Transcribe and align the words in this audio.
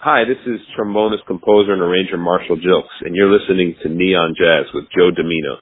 Hi, 0.00 0.24
this 0.24 0.38
is 0.46 0.60
trombonist, 0.78 1.26
composer, 1.26 1.72
and 1.72 1.82
arranger 1.82 2.18
Marshall 2.18 2.56
Jilks, 2.56 2.96
and 3.02 3.16
you're 3.16 3.32
listening 3.32 3.74
to 3.82 3.88
Neon 3.88 4.34
Jazz 4.38 4.66
with 4.74 4.84
Joe 4.96 5.10
Domino. 5.10 5.58